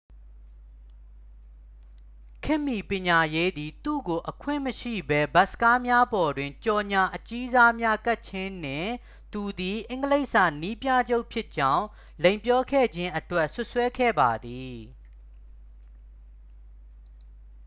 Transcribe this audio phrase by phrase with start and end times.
[2.43, 8.91] ခေတ်မီပညာရေးသည် သူ့ကို အခွင့်မရှိဘဲ ဘတ်စ်ကားများပေါ်တွင် ကြော်ငြာအကြီးစားများကပ်ခြင်းနှင့်
[9.33, 11.85] သူသည် အင်္ဂလိပ်စာနည်းပြချုပ်ဖြစ်ကြောင်း
[12.23, 14.77] လိမ်ပြောခဲ့ခြင်းအတွက် စွပ်စွဲခဲ့ပါသည်